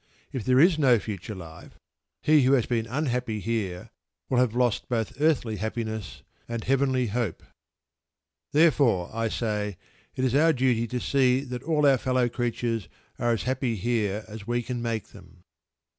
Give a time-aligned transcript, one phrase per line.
[0.31, 1.77] If there is no future life,
[2.23, 3.91] he who has been unhappy here
[4.29, 7.43] will have lost both earthly happiness and heavenly hope.
[8.51, 9.77] Therefore, I say,
[10.15, 12.87] it is our duty to see that all our fellow creatures
[13.19, 15.43] are as happy here as we can make them.